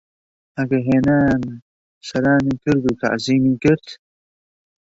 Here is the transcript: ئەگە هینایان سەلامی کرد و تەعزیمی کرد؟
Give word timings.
ئەگە 0.57 0.79
هینایان 0.87 1.43
سەلامی 2.07 2.55
کرد 2.63 2.81
و 2.85 2.97
تەعزیمی 3.01 3.55
کرد؟ 3.63 3.85